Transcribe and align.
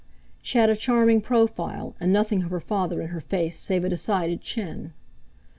She 0.41 0.57
had 0.57 0.71
a 0.71 0.75
charming 0.75 1.21
profile, 1.21 1.93
and 1.99 2.11
nothing 2.11 2.41
of 2.41 2.49
her 2.49 2.59
father 2.59 3.01
in 3.03 3.09
her 3.09 3.21
face 3.21 3.59
save 3.59 3.83
a 3.83 3.89
decided 3.89 4.41
chin. 4.41 4.93